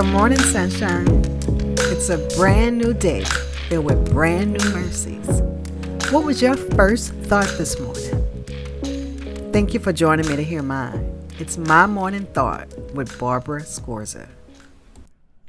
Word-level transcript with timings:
Good 0.00 0.12
morning, 0.12 0.38
sunshine. 0.38 1.06
It's 1.92 2.08
a 2.08 2.16
brand 2.38 2.78
new 2.78 2.94
day 2.94 3.22
filled 3.68 3.84
with 3.84 4.10
brand 4.10 4.52
new 4.54 4.70
mercies. 4.70 5.42
What 6.10 6.24
was 6.24 6.40
your 6.40 6.56
first 6.56 7.12
thought 7.12 7.52
this 7.58 7.78
morning? 7.78 9.52
Thank 9.52 9.74
you 9.74 9.78
for 9.78 9.92
joining 9.92 10.26
me 10.26 10.36
to 10.36 10.42
hear 10.42 10.62
mine. 10.62 11.28
It's 11.38 11.58
my 11.58 11.84
morning 11.84 12.24
thought 12.24 12.72
with 12.94 13.18
Barbara 13.18 13.60
Scorza. 13.60 14.30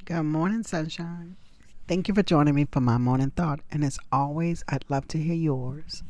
Good 0.03 0.23
morning, 0.23 0.63
sunshine. 0.63 1.37
Thank 1.87 2.09
you 2.09 2.13
for 2.13 2.21
joining 2.21 2.53
me 2.53 2.67
for 2.69 2.81
my 2.81 2.97
morning 2.97 3.31
thought. 3.31 3.61
And 3.71 3.85
as 3.85 3.99
always, 4.11 4.65
I'd 4.67 4.83
love 4.89 5.07
to 5.09 5.17
hear 5.17 5.33
yours. 5.33 6.03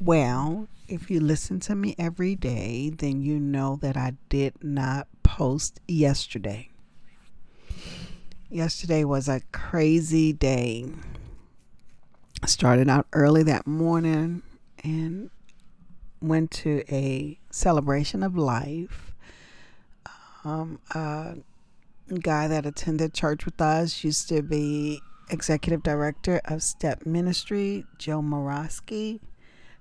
Well, 0.00 0.68
if 0.88 1.10
you 1.10 1.20
listen 1.20 1.60
to 1.60 1.74
me 1.74 1.94
every 1.98 2.36
day, 2.36 2.88
then 2.88 3.20
you 3.20 3.38
know 3.38 3.76
that 3.82 3.98
I 3.98 4.14
did 4.30 4.64
not 4.64 5.08
post 5.22 5.78
yesterday. 5.86 6.70
Yesterday 8.48 9.02
was 9.02 9.28
a 9.28 9.40
crazy 9.50 10.32
day. 10.32 10.86
I 12.44 12.46
started 12.46 12.88
out 12.88 13.08
early 13.12 13.42
that 13.42 13.66
morning 13.66 14.42
and 14.84 15.30
went 16.20 16.52
to 16.52 16.84
a 16.88 17.40
celebration 17.50 18.22
of 18.22 18.36
life. 18.36 19.12
Um, 20.44 20.78
a 20.94 21.38
guy 22.20 22.46
that 22.46 22.66
attended 22.66 23.12
church 23.14 23.44
with 23.44 23.60
us 23.60 24.04
used 24.04 24.28
to 24.28 24.42
be 24.42 25.00
executive 25.28 25.82
director 25.82 26.40
of 26.44 26.62
Step 26.62 27.04
Ministry, 27.04 27.84
Joe 27.98 28.22
Morosky, 28.22 29.18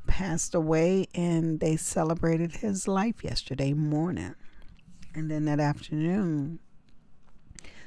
passed 0.07 0.55
away, 0.55 1.07
and 1.13 1.59
they 1.59 1.75
celebrated 1.75 2.57
his 2.57 2.87
life 2.87 3.23
yesterday 3.23 3.73
morning. 3.73 4.33
And 5.13 5.29
then 5.29 5.45
that 5.45 5.59
afternoon, 5.59 6.57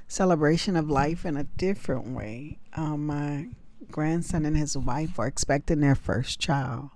celebration 0.08 0.74
of 0.74 0.90
life 0.90 1.24
in 1.24 1.36
a 1.36 1.44
different 1.44 2.08
way. 2.08 2.58
Um, 2.74 3.06
my 3.06 3.48
grandson 3.90 4.44
and 4.44 4.56
his 4.56 4.76
wife 4.76 5.18
are 5.18 5.26
expecting 5.26 5.80
their 5.80 5.94
first 5.94 6.40
child. 6.40 6.90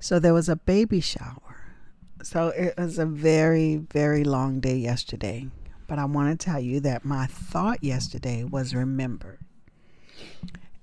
So 0.00 0.18
there 0.18 0.34
was 0.34 0.48
a 0.48 0.56
baby 0.56 1.00
shower. 1.00 1.56
So 2.22 2.48
it 2.48 2.74
was 2.76 2.98
a 2.98 3.06
very, 3.06 3.76
very 3.76 4.24
long 4.24 4.60
day 4.60 4.76
yesterday. 4.76 5.48
But 5.86 5.98
I 5.98 6.06
want 6.06 6.38
to 6.38 6.44
tell 6.44 6.58
you 6.58 6.80
that 6.80 7.04
my 7.04 7.26
thought 7.26 7.84
yesterday 7.84 8.44
was 8.44 8.74
remember. 8.74 9.38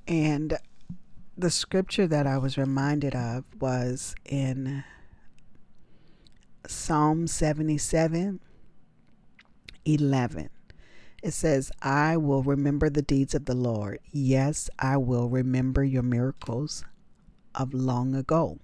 And 0.08 0.58
the 1.38 1.50
scripture 1.50 2.06
that 2.08 2.28
I 2.28 2.38
was 2.38 2.58
reminded 2.58 3.16
of 3.16 3.46
was 3.60 4.16
in 4.26 4.84
Psalm 6.68 7.26
77 7.26 8.40
11. 9.86 10.50
It 11.22 11.32
says, 11.32 11.72
I 11.82 12.16
will 12.18 12.44
remember 12.44 12.90
the 12.90 13.02
deeds 13.02 13.36
of 13.36 13.46
the 13.46 13.56
Lord. 13.56 14.00
Yes, 14.12 14.70
I 14.80 14.98
will 14.98 15.28
remember 15.28 15.84
your 15.84 16.04
miracles 16.04 16.86
of 17.54 17.74
long 17.74 18.16
ago. 18.16 18.60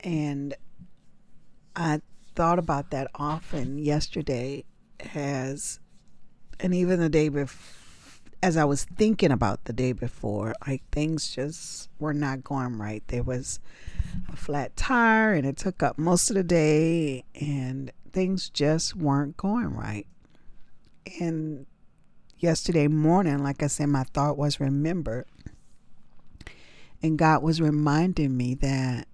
And 0.00 0.54
I 1.74 2.02
thought 2.34 2.58
about 2.58 2.90
that 2.90 3.10
often 3.14 3.78
yesterday 3.78 4.64
as, 5.14 5.80
and 6.58 6.74
even 6.74 7.00
the 7.00 7.08
day 7.08 7.28
before, 7.28 7.76
as 8.42 8.56
I 8.56 8.64
was 8.64 8.84
thinking 8.84 9.30
about 9.30 9.64
the 9.64 9.72
day 9.74 9.92
before, 9.92 10.54
like 10.66 10.82
things 10.90 11.34
just 11.34 11.90
were 11.98 12.14
not 12.14 12.42
going 12.42 12.78
right. 12.78 13.02
There 13.08 13.22
was 13.22 13.60
a 14.32 14.36
flat 14.36 14.76
tire 14.76 15.34
and 15.34 15.46
it 15.46 15.58
took 15.58 15.82
up 15.82 15.98
most 15.98 16.30
of 16.30 16.36
the 16.36 16.42
day, 16.42 17.24
and 17.34 17.92
things 18.12 18.48
just 18.48 18.96
weren't 18.96 19.36
going 19.36 19.74
right 19.74 20.06
and 21.20 21.66
yesterday 22.38 22.88
morning, 22.88 23.42
like 23.42 23.62
I 23.62 23.66
said, 23.66 23.88
my 23.88 24.04
thought 24.04 24.38
was 24.38 24.60
remembered. 24.60 25.26
And 27.02 27.18
God 27.18 27.42
was 27.42 27.60
reminding 27.60 28.36
me 28.36 28.54
that 28.56 29.06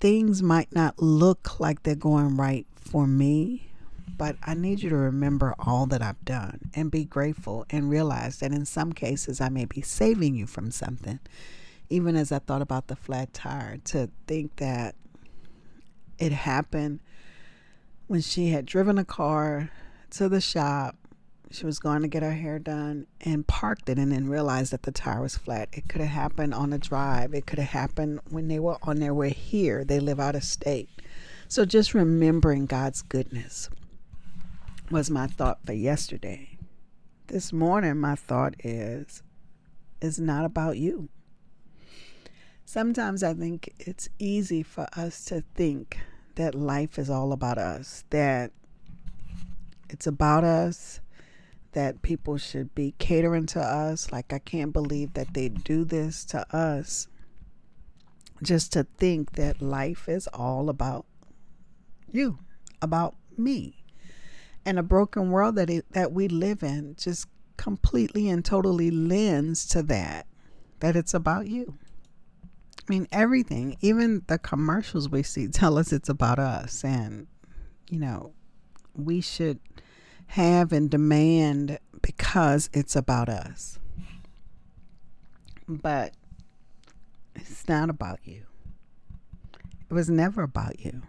things 0.00 0.42
might 0.42 0.72
not 0.72 1.00
look 1.00 1.60
like 1.60 1.82
they're 1.82 1.94
going 1.94 2.36
right 2.36 2.66
for 2.74 3.06
me, 3.06 3.68
but 4.16 4.36
I 4.44 4.54
need 4.54 4.82
you 4.82 4.90
to 4.90 4.96
remember 4.96 5.54
all 5.58 5.86
that 5.86 6.02
I've 6.02 6.24
done 6.24 6.70
and 6.74 6.90
be 6.90 7.04
grateful 7.04 7.66
and 7.70 7.90
realize 7.90 8.38
that 8.38 8.52
in 8.52 8.64
some 8.64 8.92
cases 8.92 9.40
I 9.40 9.48
may 9.48 9.64
be 9.64 9.82
saving 9.82 10.34
you 10.34 10.46
from 10.46 10.70
something. 10.70 11.18
Even 11.88 12.14
as 12.14 12.30
I 12.30 12.38
thought 12.38 12.62
about 12.62 12.86
the 12.86 12.94
flat 12.94 13.32
tire, 13.32 13.78
to 13.86 14.08
think 14.28 14.56
that 14.56 14.94
it 16.18 16.30
happened 16.30 17.00
when 18.10 18.20
she 18.20 18.48
had 18.48 18.66
driven 18.66 18.98
a 18.98 19.04
car 19.04 19.70
to 20.10 20.28
the 20.28 20.40
shop. 20.40 20.96
She 21.52 21.64
was 21.64 21.78
going 21.78 22.02
to 22.02 22.08
get 22.08 22.24
her 22.24 22.32
hair 22.32 22.58
done 22.58 23.06
and 23.20 23.46
parked 23.46 23.88
it 23.88 24.00
and 24.00 24.10
then 24.10 24.28
realized 24.28 24.72
that 24.72 24.82
the 24.82 24.90
tire 24.90 25.22
was 25.22 25.36
flat. 25.36 25.68
It 25.72 25.88
could 25.88 26.00
have 26.00 26.10
happened 26.10 26.52
on 26.52 26.72
a 26.72 26.78
drive. 26.78 27.34
It 27.34 27.46
could 27.46 27.60
have 27.60 27.68
happened 27.68 28.18
when 28.28 28.48
they 28.48 28.58
were 28.58 28.78
on 28.82 28.98
their 28.98 29.14
way 29.14 29.30
here. 29.30 29.84
They 29.84 30.00
live 30.00 30.18
out 30.18 30.34
of 30.34 30.42
state. 30.42 30.88
So 31.46 31.64
just 31.64 31.94
remembering 31.94 32.66
God's 32.66 33.02
goodness 33.02 33.70
was 34.90 35.08
my 35.08 35.28
thought 35.28 35.60
for 35.64 35.72
yesterday. 35.72 36.58
This 37.28 37.52
morning, 37.52 37.96
my 37.98 38.16
thought 38.16 38.56
is, 38.64 39.22
it's 40.02 40.18
not 40.18 40.44
about 40.44 40.78
you. 40.78 41.10
Sometimes 42.64 43.22
I 43.22 43.34
think 43.34 43.72
it's 43.78 44.08
easy 44.18 44.64
for 44.64 44.88
us 44.96 45.24
to 45.26 45.44
think 45.54 46.00
that 46.40 46.54
life 46.54 46.98
is 46.98 47.10
all 47.10 47.34
about 47.34 47.58
us, 47.58 48.04
that 48.08 48.50
it's 49.90 50.06
about 50.06 50.42
us, 50.42 51.00
that 51.72 52.00
people 52.00 52.38
should 52.38 52.74
be 52.74 52.94
catering 52.98 53.44
to 53.44 53.60
us. 53.60 54.10
Like, 54.10 54.32
I 54.32 54.38
can't 54.38 54.72
believe 54.72 55.12
that 55.12 55.34
they 55.34 55.50
do 55.50 55.84
this 55.84 56.24
to 56.26 56.46
us. 56.56 57.08
Just 58.42 58.72
to 58.72 58.86
think 58.96 59.32
that 59.32 59.60
life 59.60 60.08
is 60.08 60.28
all 60.28 60.70
about 60.70 61.04
you, 62.10 62.38
about 62.80 63.16
me. 63.36 63.84
And 64.64 64.78
a 64.78 64.82
broken 64.82 65.30
world 65.30 65.56
that, 65.56 65.68
it, 65.68 65.84
that 65.92 66.10
we 66.12 66.26
live 66.26 66.62
in 66.62 66.96
just 66.98 67.28
completely 67.58 68.30
and 68.30 68.42
totally 68.42 68.90
lends 68.90 69.66
to 69.66 69.82
that, 69.82 70.26
that 70.78 70.96
it's 70.96 71.12
about 71.12 71.48
you. 71.48 71.76
Mean, 72.90 73.06
everything, 73.12 73.76
even 73.80 74.24
the 74.26 74.36
commercials 74.36 75.08
we 75.08 75.22
see 75.22 75.46
tell 75.52 75.78
us 75.78 75.92
it's 75.92 76.08
about 76.08 76.40
us. 76.40 76.82
And, 76.82 77.28
you 77.88 78.00
know, 78.00 78.32
we 78.96 79.20
should 79.20 79.60
have 80.26 80.72
and 80.72 80.90
demand 80.90 81.78
because 82.02 82.68
it's 82.72 82.96
about 82.96 83.28
us. 83.28 83.78
But 85.68 86.14
it's 87.36 87.68
not 87.68 87.90
about 87.90 88.18
you. 88.24 88.42
It 89.88 89.94
was 89.94 90.10
never 90.10 90.42
about 90.42 90.80
you. 90.80 91.02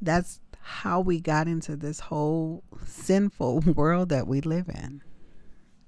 That's 0.00 0.40
how 0.62 1.00
we 1.00 1.20
got 1.20 1.48
into 1.48 1.76
this 1.76 2.00
whole 2.00 2.64
sinful 2.86 3.60
world 3.76 4.08
that 4.08 4.26
we 4.26 4.40
live 4.40 4.70
in 4.70 5.02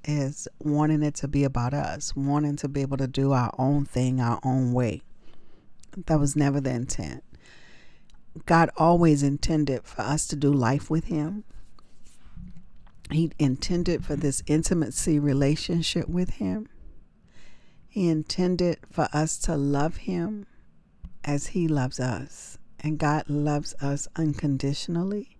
is 0.04 0.48
wanting 0.58 1.02
it 1.02 1.14
to 1.16 1.28
be 1.28 1.44
about 1.44 1.74
us, 1.74 2.14
wanting 2.16 2.56
to 2.56 2.68
be 2.68 2.80
able 2.80 2.96
to 2.96 3.06
do 3.06 3.32
our 3.32 3.52
own 3.58 3.84
thing 3.84 4.20
our 4.20 4.40
own 4.42 4.72
way. 4.72 5.02
That 6.06 6.18
was 6.18 6.36
never 6.36 6.60
the 6.60 6.70
intent. 6.70 7.22
God 8.46 8.70
always 8.76 9.22
intended 9.22 9.84
for 9.84 10.02
us 10.02 10.26
to 10.28 10.36
do 10.36 10.52
life 10.52 10.88
with 10.88 11.04
Him. 11.04 11.44
He 13.10 13.30
intended 13.38 14.04
for 14.04 14.16
this 14.16 14.42
intimacy 14.46 15.18
relationship 15.18 16.08
with 16.08 16.30
Him. 16.30 16.68
He 17.86 18.08
intended 18.08 18.78
for 18.90 19.08
us 19.12 19.36
to 19.40 19.56
love 19.56 19.98
Him 19.98 20.46
as 21.24 21.48
He 21.48 21.68
loves 21.68 22.00
us. 22.00 22.58
And 22.80 22.98
God 22.98 23.28
loves 23.28 23.74
us 23.80 24.08
unconditionally. 24.16 25.36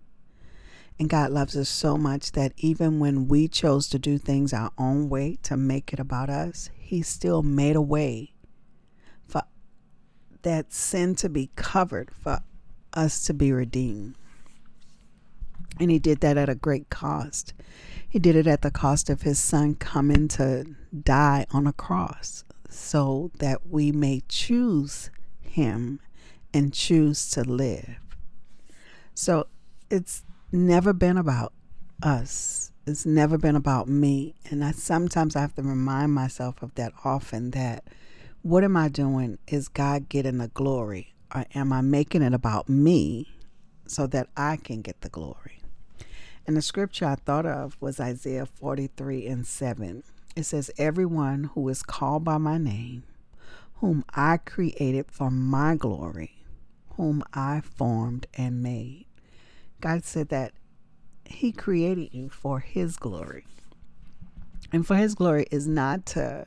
And 0.98 1.08
God 1.08 1.30
loves 1.30 1.56
us 1.56 1.68
so 1.68 1.96
much 1.96 2.32
that 2.32 2.52
even 2.56 3.00
when 3.00 3.26
we 3.26 3.48
chose 3.48 3.88
to 3.88 3.98
do 3.98 4.18
things 4.18 4.52
our 4.52 4.70
own 4.78 5.08
way 5.08 5.38
to 5.42 5.56
make 5.56 5.92
it 5.92 5.98
about 5.98 6.30
us, 6.30 6.70
He 6.78 7.02
still 7.02 7.42
made 7.42 7.76
a 7.76 7.80
way 7.80 8.32
for 9.26 9.42
that 10.42 10.72
sin 10.72 11.14
to 11.16 11.28
be 11.28 11.50
covered, 11.56 12.10
for 12.14 12.40
us 12.92 13.24
to 13.24 13.34
be 13.34 13.52
redeemed. 13.52 14.14
And 15.80 15.90
He 15.90 15.98
did 15.98 16.20
that 16.20 16.36
at 16.36 16.48
a 16.48 16.54
great 16.54 16.90
cost. 16.90 17.54
He 18.08 18.18
did 18.18 18.36
it 18.36 18.46
at 18.46 18.62
the 18.62 18.70
cost 18.70 19.10
of 19.10 19.22
His 19.22 19.38
Son 19.38 19.74
coming 19.74 20.28
to 20.28 20.66
die 21.02 21.46
on 21.50 21.66
a 21.66 21.72
cross 21.72 22.44
so 22.68 23.30
that 23.38 23.66
we 23.66 23.90
may 23.90 24.22
choose 24.28 25.10
Him 25.40 26.00
and 26.54 26.72
choose 26.72 27.30
to 27.30 27.42
live. 27.42 27.96
So 29.14 29.46
it's 29.90 30.22
never 30.52 30.92
been 30.92 31.16
about 31.16 31.52
us. 32.02 32.70
It's 32.86 33.06
never 33.06 33.38
been 33.38 33.56
about 33.56 33.88
me. 33.88 34.34
And 34.50 34.64
I 34.64 34.72
sometimes 34.72 35.36
I 35.36 35.40
have 35.40 35.54
to 35.54 35.62
remind 35.62 36.12
myself 36.12 36.62
of 36.62 36.74
that 36.74 36.92
often 37.04 37.52
that 37.52 37.84
what 38.42 38.64
am 38.64 38.76
I 38.76 38.88
doing? 38.88 39.38
Is 39.46 39.68
God 39.68 40.08
getting 40.08 40.38
the 40.38 40.48
glory? 40.48 41.14
Or 41.34 41.46
am 41.54 41.72
I 41.72 41.80
making 41.80 42.22
it 42.22 42.34
about 42.34 42.68
me 42.68 43.28
so 43.86 44.06
that 44.08 44.28
I 44.36 44.56
can 44.56 44.82
get 44.82 45.00
the 45.00 45.08
glory? 45.08 45.60
And 46.46 46.56
the 46.56 46.62
scripture 46.62 47.06
I 47.06 47.14
thought 47.14 47.46
of 47.46 47.76
was 47.80 48.00
Isaiah 48.00 48.46
43 48.46 49.26
and 49.26 49.46
7. 49.46 50.02
It 50.34 50.42
says, 50.42 50.70
Everyone 50.76 51.50
who 51.54 51.68
is 51.68 51.82
called 51.82 52.24
by 52.24 52.38
my 52.38 52.58
name, 52.58 53.04
whom 53.76 54.04
I 54.12 54.38
created 54.38 55.06
for 55.10 55.30
my 55.30 55.76
glory, 55.76 56.44
whom 56.96 57.22
I 57.32 57.60
formed 57.60 58.26
and 58.34 58.62
made. 58.62 59.06
God 59.82 60.04
said 60.06 60.30
that 60.30 60.52
He 61.26 61.52
created 61.52 62.14
you 62.14 62.30
for 62.30 62.60
His 62.60 62.96
glory. 62.96 63.44
And 64.72 64.86
for 64.86 64.96
His 64.96 65.14
glory 65.14 65.46
is 65.50 65.66
not 65.66 66.06
to 66.06 66.46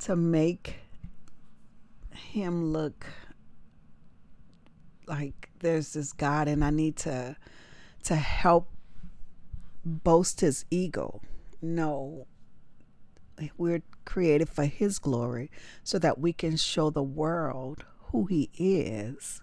to 0.00 0.14
make 0.14 0.76
him 2.18 2.72
look 2.72 3.06
like 5.06 5.50
there's 5.60 5.94
this 5.94 6.12
God 6.12 6.48
and 6.48 6.64
I 6.64 6.70
need 6.70 6.96
to 6.98 7.36
to 8.04 8.14
help 8.14 8.68
boast 9.84 10.40
his 10.40 10.64
ego. 10.70 11.20
No. 11.60 12.26
We're 13.56 13.82
created 14.04 14.48
for 14.48 14.64
his 14.64 14.98
glory 14.98 15.50
so 15.84 15.98
that 15.98 16.18
we 16.18 16.32
can 16.32 16.56
show 16.56 16.90
the 16.90 17.02
world 17.02 17.84
who 18.10 18.26
he 18.26 18.50
is 18.58 19.40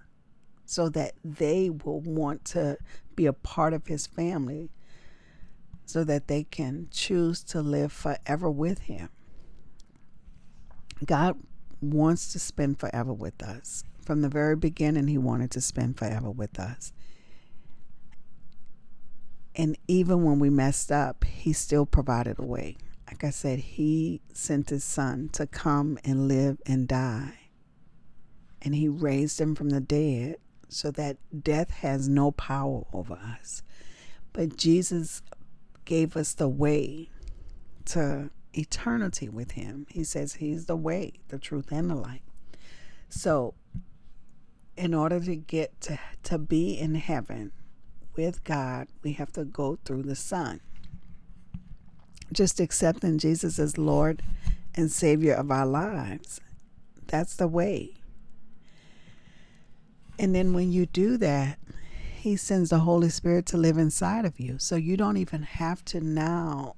so 0.66 0.90
that 0.90 1.14
they 1.24 1.70
will 1.70 2.02
want 2.02 2.46
to 2.46 2.78
be 3.16 3.26
a 3.26 3.34
part 3.34 3.74
of 3.74 3.88
his 3.88 4.08
family 4.08 4.70
so 5.86 6.04
that 6.04 6.28
they 6.28 6.44
can 6.44 6.88
choose 6.92 7.44
to 7.44 7.62
live 7.62 7.92
forever 7.92 8.50
with 8.50 8.80
him. 8.80 9.10
God 11.06 11.38
wants 11.82 12.32
to 12.34 12.40
spend 12.40 12.80
forever 12.80 13.14
with 13.14 13.42
us. 13.44 13.84
From 14.06 14.22
the 14.22 14.30
very 14.30 14.56
beginning, 14.56 15.08
He 15.08 15.18
wanted 15.18 15.52
to 15.52 15.62
spend 15.62 15.98
forever 15.98 16.30
with 16.30 16.60
us. 16.60 16.94
And 19.56 19.78
even 19.88 20.24
when 20.24 20.40
we 20.40 20.50
messed 20.50 20.92
up, 20.92 21.24
He 21.24 21.54
still 21.54 21.86
provided 21.86 22.38
a 22.40 22.46
way. 22.46 22.78
Like 23.08 23.24
I 23.24 23.30
said, 23.30 23.60
He 23.60 24.22
sent 24.34 24.70
His 24.70 24.84
Son 24.84 25.30
to 25.34 25.48
come 25.48 25.98
and 26.04 26.28
live 26.28 26.62
and 26.66 26.88
die. 26.88 27.34
And 28.62 28.76
He 28.76 28.88
raised 28.88 29.42
Him 29.42 29.56
from 29.56 29.70
the 29.70 29.82
dead 29.82 30.38
so 30.70 30.92
that 30.92 31.18
death 31.44 31.72
has 31.72 32.10
no 32.10 32.32
power 32.32 32.84
over 32.94 33.14
us. 33.14 33.64
But 34.34 34.58
Jesus 34.58 35.22
gave 35.86 36.18
us 36.18 36.34
the 36.34 36.50
way 36.50 37.10
to 37.86 38.30
eternity 38.54 39.30
with 39.30 39.52
Him. 39.52 39.86
He 39.90 40.04
says 40.04 40.36
He's 40.36 40.66
the 40.66 40.76
way, 40.76 41.14
the 41.30 41.40
truth, 41.40 41.72
and 41.72 41.90
the 41.90 41.96
light. 41.96 42.24
So, 43.10 43.54
in 44.76 44.94
order 44.94 45.20
to 45.20 45.36
get 45.36 45.80
to, 45.82 46.00
to 46.24 46.38
be 46.38 46.78
in 46.78 46.96
heaven 46.96 47.52
with 48.16 48.44
God, 48.44 48.88
we 49.04 49.14
have 49.14 49.32
to 49.34 49.46
go 49.46 49.78
through 49.86 50.04
the 50.04 50.16
Son. 50.16 50.60
Just 52.32 52.60
accepting 52.60 53.18
Jesus 53.18 53.60
as 53.60 53.78
Lord 53.78 54.22
and 54.74 54.92
Savior 54.92 55.34
of 55.34 55.52
our 55.52 55.66
lives. 55.66 56.42
That's 57.08 57.36
the 57.36 57.48
way. 57.48 57.96
And 60.18 60.34
then 60.34 60.54
when 60.54 60.72
you 60.72 60.86
do 60.86 61.18
that, 61.18 61.60
He 62.16 62.36
sends 62.36 62.70
the 62.70 62.80
Holy 62.80 63.10
Spirit 63.10 63.46
to 63.48 63.58
live 63.58 63.78
inside 63.78 64.26
of 64.26 64.40
you. 64.40 64.58
So 64.60 64.76
you 64.76 64.98
don't 64.98 65.18
even 65.18 65.44
have 65.44 65.84
to 65.86 66.00
now 66.00 66.76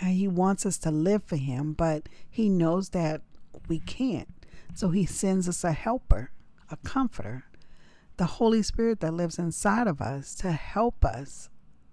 uh, 0.00 0.06
he 0.06 0.26
wants 0.26 0.64
us 0.64 0.78
to 0.78 0.90
live 0.90 1.22
for 1.22 1.36
him, 1.36 1.72
but 1.72 2.08
he 2.28 2.48
knows 2.48 2.90
that 2.90 3.20
we 3.68 3.80
can't. 3.80 4.28
So 4.74 4.90
he 4.90 5.04
sends 5.04 5.48
us 5.48 5.62
a 5.62 5.72
helper, 5.72 6.30
a 6.70 6.76
comforter, 6.78 7.44
the 8.16 8.24
Holy 8.24 8.62
Spirit 8.62 9.00
that 9.00 9.14
lives 9.14 9.38
inside 9.38 9.86
of 9.86 10.00
us 10.00 10.34
to 10.36 10.52
help 10.52 11.04
us 11.04 11.50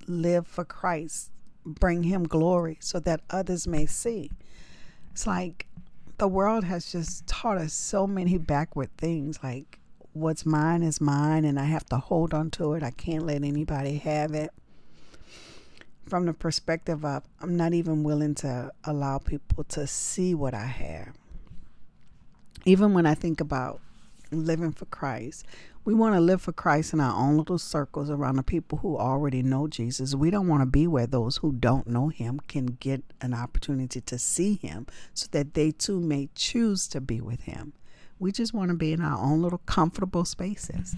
live 0.08 0.48
for 0.48 0.64
Christ, 0.64 1.32
bring 1.66 2.04
him 2.04 2.24
glory 2.24 2.78
so 2.80 3.00
that 3.02 3.22
others 3.30 3.68
may 3.68 3.86
see. 3.86 4.32
It's 5.12 5.28
like 5.28 5.68
the 6.18 6.28
world 6.28 6.64
has 6.64 6.92
just 6.92 7.28
taught 7.28 7.58
us 7.58 7.74
so 7.74 8.08
many 8.08 8.38
backward 8.38 8.96
things 8.98 9.40
like 9.44 9.80
what's 10.20 10.46
mine 10.46 10.84
is 10.84 11.00
mine 11.00 11.46
and 11.46 11.60
I 11.60 11.66
have 11.66 11.86
to 11.88 11.98
hold 11.98 12.34
on 12.34 12.50
to 12.52 12.74
it. 12.74 12.84
I 12.84 12.92
can't 12.92 13.26
let 13.26 13.44
anybody 13.44 13.98
have 13.98 14.34
it 14.34 14.52
from 16.08 16.26
the 16.26 16.34
perspective 16.34 17.04
of 17.04 17.24
I'm 17.42 17.56
not 17.56 17.74
even 17.74 18.04
willing 18.04 18.36
to 18.36 18.72
allow 18.84 19.18
people 19.18 19.64
to 19.66 19.88
see 19.88 20.34
what 20.34 20.54
I 20.54 20.66
have. 20.66 21.14
Even 22.66 22.94
when 22.94 23.06
I 23.06 23.14
think 23.14 23.40
about 23.40 23.82
living 24.32 24.72
for 24.72 24.86
Christ, 24.86 25.46
we 25.86 25.94
want 25.94 26.16
to 26.16 26.20
live 26.20 26.42
for 26.42 26.52
Christ 26.52 26.92
in 26.92 27.00
our 27.00 27.16
own 27.16 27.38
little 27.38 27.58
circles 27.58 28.10
around 28.10 28.36
the 28.36 28.44
people 28.44 28.80
who 28.80 28.98
already 28.98 29.42
know 29.42 29.68
Jesus. 29.68 30.16
We 30.16 30.30
don't 30.30 30.48
want 30.48 30.62
to 30.62 30.66
be 30.66 30.86
where 30.86 31.08
those 31.08 31.38
who 31.38 31.54
don't 31.54 31.88
know 31.88 32.10
him 32.10 32.42
can 32.48 32.66
get 32.66 33.04
an 33.22 33.34
opportunity 33.34 34.02
to 34.02 34.20
see 34.20 34.56
him 34.56 34.88
so 35.14 35.28
that 35.32 35.54
they 35.54 35.72
too 35.72 36.02
may 36.02 36.28
choose 36.36 36.90
to 36.90 37.00
be 37.00 37.22
with 37.22 37.44
him. 37.44 37.72
We 38.20 38.32
just 38.32 38.54
want 38.54 38.70
to 38.70 38.76
be 38.76 38.94
in 38.94 39.02
our 39.02 39.20
own 39.20 39.42
little 39.42 39.62
comfortable 39.66 40.26
spaces. 40.26 40.96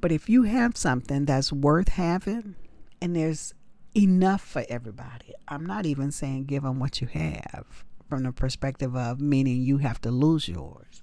But 0.00 0.12
if 0.12 0.28
you 0.28 0.44
have 0.44 0.76
something 0.76 1.26
that's 1.26 1.52
worth 1.52 1.88
having, 1.88 2.56
and 3.00 3.16
there's 3.16 3.54
enough 3.96 4.40
for 4.40 4.64
everybody. 4.68 5.34
I'm 5.48 5.66
not 5.66 5.86
even 5.86 6.12
saying 6.12 6.44
give 6.44 6.62
them 6.62 6.78
what 6.78 7.00
you 7.00 7.08
have 7.08 7.84
from 8.08 8.22
the 8.22 8.32
perspective 8.32 8.96
of 8.96 9.20
meaning 9.20 9.62
you 9.62 9.78
have 9.78 10.00
to 10.02 10.10
lose 10.10 10.48
yours. 10.48 11.02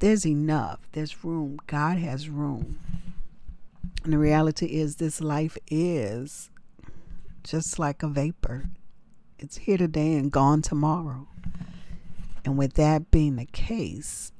There's 0.00 0.26
enough, 0.26 0.80
there's 0.92 1.24
room. 1.24 1.58
God 1.66 1.98
has 1.98 2.28
room. 2.28 2.78
And 4.02 4.12
the 4.12 4.18
reality 4.18 4.66
is, 4.66 4.96
this 4.96 5.20
life 5.20 5.56
is 5.70 6.50
just 7.42 7.78
like 7.78 8.02
a 8.02 8.08
vapor. 8.08 8.66
It's 9.38 9.58
here 9.58 9.78
today 9.78 10.14
and 10.14 10.30
gone 10.30 10.62
tomorrow. 10.62 11.28
And 12.44 12.58
with 12.58 12.74
that 12.74 13.10
being 13.10 13.36
the 13.36 13.46
case, 13.46 14.32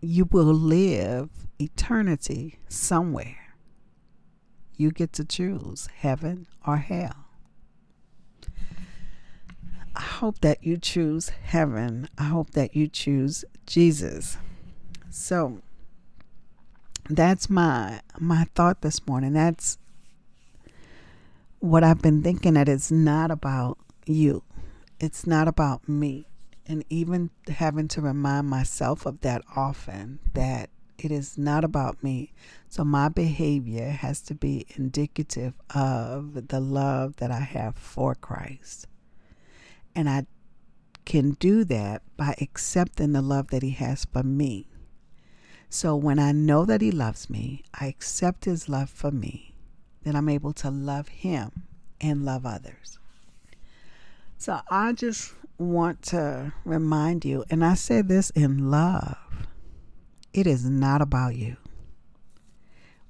you 0.00 0.26
will 0.30 0.44
live 0.44 1.30
eternity 1.58 2.58
somewhere. 2.68 3.54
You 4.76 4.90
get 4.90 5.12
to 5.14 5.24
choose 5.24 5.88
heaven 5.94 6.46
or 6.66 6.78
hell. 6.78 7.26
I 9.94 10.02
hope 10.02 10.40
that 10.40 10.64
you 10.64 10.78
choose 10.78 11.28
heaven. 11.28 12.08
I 12.16 12.24
hope 12.24 12.50
that 12.50 12.74
you 12.74 12.88
choose 12.88 13.44
Jesus. 13.66 14.38
So 15.10 15.60
that's 17.08 17.50
my 17.50 18.00
my 18.18 18.44
thought 18.54 18.80
this 18.82 19.06
morning. 19.06 19.32
That's 19.32 19.76
what 21.58 21.84
I've 21.84 22.00
been 22.00 22.22
thinking 22.22 22.54
that 22.54 22.68
it's 22.68 22.90
not 22.90 23.30
about 23.30 23.76
you. 24.06 24.42
It's 24.98 25.26
not 25.26 25.48
about 25.48 25.88
me. 25.88 26.29
And 26.70 26.84
even 26.88 27.30
having 27.48 27.88
to 27.88 28.00
remind 28.00 28.48
myself 28.48 29.04
of 29.04 29.22
that 29.22 29.42
often 29.56 30.20
that 30.34 30.70
it 30.98 31.10
is 31.10 31.36
not 31.36 31.64
about 31.64 32.00
me. 32.04 32.32
So 32.68 32.84
my 32.84 33.08
behavior 33.08 33.90
has 33.90 34.20
to 34.22 34.36
be 34.36 34.66
indicative 34.76 35.54
of 35.74 36.46
the 36.46 36.60
love 36.60 37.16
that 37.16 37.32
I 37.32 37.40
have 37.40 37.74
for 37.74 38.14
Christ. 38.14 38.86
And 39.96 40.08
I 40.08 40.26
can 41.04 41.32
do 41.40 41.64
that 41.64 42.02
by 42.16 42.36
accepting 42.40 43.14
the 43.14 43.22
love 43.22 43.48
that 43.48 43.64
He 43.64 43.70
has 43.70 44.04
for 44.04 44.22
me. 44.22 44.68
So 45.70 45.96
when 45.96 46.20
I 46.20 46.30
know 46.30 46.64
that 46.66 46.82
He 46.82 46.92
loves 46.92 47.28
me, 47.28 47.64
I 47.74 47.86
accept 47.86 48.44
His 48.44 48.68
love 48.68 48.90
for 48.90 49.10
me, 49.10 49.56
then 50.04 50.14
I'm 50.14 50.28
able 50.28 50.52
to 50.52 50.70
love 50.70 51.08
Him 51.08 51.64
and 52.00 52.24
love 52.24 52.46
others. 52.46 53.00
So 54.38 54.60
I 54.70 54.92
just 54.92 55.34
want 55.60 56.02
to 56.02 56.52
remind 56.64 57.24
you, 57.24 57.44
and 57.50 57.64
I 57.64 57.74
said 57.74 58.08
this 58.08 58.30
in 58.30 58.70
love 58.70 59.16
it 60.32 60.46
is 60.46 60.64
not 60.64 61.02
about 61.02 61.34
you. 61.36 61.56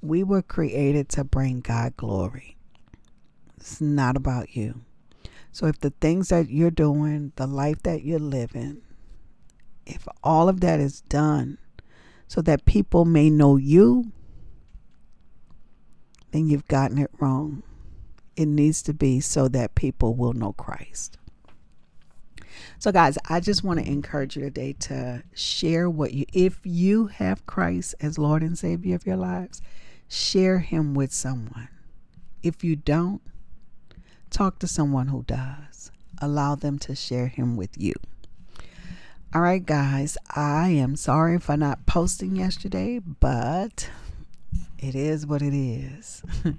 We 0.00 0.22
were 0.24 0.42
created 0.42 1.08
to 1.10 1.24
bring 1.24 1.60
God 1.60 1.96
glory. 1.96 2.56
It's 3.58 3.80
not 3.80 4.16
about 4.16 4.56
you. 4.56 4.80
So 5.52 5.66
if 5.66 5.78
the 5.80 5.90
things 6.00 6.30
that 6.30 6.48
you're 6.48 6.70
doing, 6.70 7.32
the 7.36 7.46
life 7.46 7.82
that 7.82 8.02
you're 8.02 8.18
living, 8.18 8.80
if 9.84 10.08
all 10.24 10.48
of 10.48 10.60
that 10.60 10.80
is 10.80 11.02
done 11.02 11.58
so 12.26 12.40
that 12.42 12.64
people 12.64 13.04
may 13.04 13.28
know 13.28 13.56
you, 13.56 14.12
then 16.30 16.46
you've 16.46 16.68
gotten 16.68 16.98
it 16.98 17.10
wrong. 17.20 17.62
It 18.36 18.46
needs 18.46 18.82
to 18.84 18.94
be 18.94 19.20
so 19.20 19.48
that 19.48 19.74
people 19.74 20.14
will 20.14 20.32
know 20.32 20.52
Christ. 20.52 21.18
So, 22.80 22.90
guys, 22.90 23.18
I 23.28 23.40
just 23.40 23.62
want 23.62 23.78
to 23.78 23.86
encourage 23.86 24.36
you 24.36 24.42
today 24.42 24.72
to 24.72 25.22
share 25.34 25.90
what 25.90 26.14
you, 26.14 26.24
if 26.32 26.60
you 26.64 27.08
have 27.08 27.44
Christ 27.44 27.94
as 28.00 28.16
Lord 28.16 28.42
and 28.42 28.58
Savior 28.58 28.94
of 28.94 29.04
your 29.04 29.18
lives, 29.18 29.60
share 30.08 30.60
Him 30.60 30.94
with 30.94 31.12
someone. 31.12 31.68
If 32.42 32.64
you 32.64 32.76
don't, 32.76 33.20
talk 34.30 34.58
to 34.60 34.66
someone 34.66 35.08
who 35.08 35.24
does. 35.24 35.90
Allow 36.22 36.54
them 36.54 36.78
to 36.78 36.94
share 36.96 37.26
Him 37.26 37.54
with 37.54 37.76
you. 37.76 37.92
All 39.34 39.42
right, 39.42 39.64
guys, 39.64 40.16
I 40.34 40.68
am 40.68 40.96
sorry 40.96 41.38
for 41.38 41.58
not 41.58 41.84
posting 41.84 42.34
yesterday, 42.34 42.98
but 42.98 43.90
it 44.78 44.94
is 44.94 45.26
what 45.26 45.42
it 45.42 45.52
is. 45.52 46.22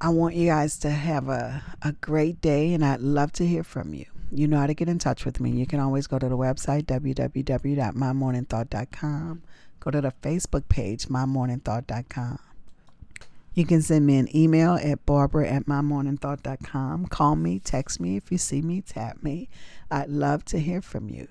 I 0.00 0.08
want 0.08 0.34
you 0.34 0.46
guys 0.46 0.78
to 0.78 0.88
have 0.88 1.28
a, 1.28 1.62
a 1.82 1.92
great 1.92 2.40
day, 2.40 2.72
and 2.72 2.82
I'd 2.82 3.02
love 3.02 3.32
to 3.32 3.46
hear 3.46 3.62
from 3.62 3.92
you. 3.92 4.06
You 4.32 4.48
know 4.48 4.58
how 4.58 4.66
to 4.66 4.74
get 4.74 4.88
in 4.88 4.98
touch 4.98 5.24
with 5.24 5.40
me. 5.40 5.50
You 5.50 5.66
can 5.66 5.80
always 5.80 6.06
go 6.06 6.18
to 6.18 6.28
the 6.28 6.36
website, 6.36 6.84
www.mymorningthought.com. 6.84 9.42
Go 9.80 9.90
to 9.90 10.00
the 10.00 10.12
Facebook 10.22 10.68
page, 10.68 11.06
mymorningthought.com. 11.06 12.38
You 13.54 13.64
can 13.64 13.80
send 13.80 14.04
me 14.04 14.18
an 14.18 14.36
email 14.36 14.74
at 14.74 15.06
barbara 15.06 15.48
at 15.48 15.64
mymorningthought.com. 15.66 17.06
Call 17.06 17.36
me, 17.36 17.58
text 17.58 18.00
me 18.00 18.16
if 18.16 18.30
you 18.30 18.36
see 18.36 18.60
me, 18.60 18.82
tap 18.82 19.22
me. 19.22 19.48
I'd 19.90 20.10
love 20.10 20.44
to 20.46 20.58
hear 20.58 20.82
from 20.82 21.08
you. 21.08 21.28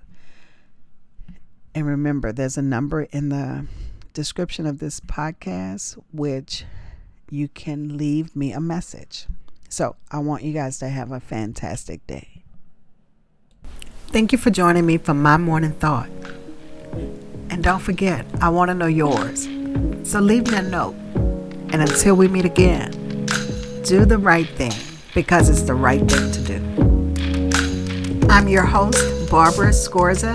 And 1.76 1.86
remember, 1.86 2.32
there's 2.32 2.58
a 2.58 2.64
number 2.64 3.04
in 3.04 3.30
the 3.30 3.68
description 4.14 4.66
of 4.66 4.80
this 4.80 5.02
podcast 5.02 6.02
which 6.12 6.64
you 7.30 7.50
can 7.50 7.98
leave 7.98 8.36
me 8.36 8.54
a 8.54 8.62
message. 8.62 9.28
So 9.70 9.98
I 10.10 10.20
want 10.20 10.44
you 10.44 10.54
guys 10.54 10.80
to 10.80 10.88
have 10.88 11.12
a 11.12 11.20
fantastic 11.20 12.08
day. 12.08 12.35
Thank 14.16 14.32
you 14.32 14.38
for 14.38 14.50
joining 14.50 14.86
me 14.86 14.98
for 14.98 15.14
my 15.14 15.36
morning 15.36 15.74
thought. 15.74 16.08
And 17.50 17.62
don't 17.62 17.82
forget, 17.82 18.26
I 18.40 18.48
want 18.48 18.70
to 18.70 18.74
know 18.74 18.86
yours. 18.86 19.44
So 20.10 20.22
leave 20.22 20.50
me 20.50 20.56
a 20.56 20.62
note. 20.62 20.96
And 21.74 21.82
until 21.82 22.16
we 22.16 22.30
meet 22.30 22.46
again, 22.46 22.92
do 23.84 24.06
the 24.06 24.18
right 24.18 24.48
thing 24.48 24.72
because 25.14 25.50
it's 25.50 25.64
the 25.64 25.74
right 25.74 26.00
thing 26.00 26.32
to 26.32 26.42
do. 26.42 28.28
I'm 28.30 28.48
your 28.48 28.64
host, 28.64 29.30
Barbara 29.30 29.72
Scorza, 29.72 30.34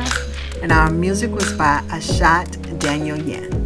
and 0.62 0.72
our 0.72 0.90
music 0.90 1.30
was 1.30 1.50
by 1.54 1.80
Ashot 1.88 2.58
Danielyan. 2.80 3.59